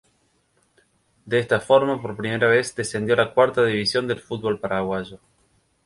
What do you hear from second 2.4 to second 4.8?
vez descendió a la Cuarta División del fútbol